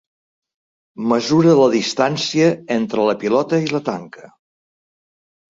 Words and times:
Mesura 1.11 1.53
la 1.59 1.67
distància 1.73 2.49
entre 2.77 3.07
la 3.11 3.15
pilota 3.25 3.61
i 3.67 3.71
la 3.77 3.83
tanca. 3.93 4.27